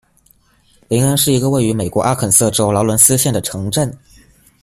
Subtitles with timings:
[0.87, 3.95] 林恩是一个位于美国阿肯色州劳伦斯县的城镇。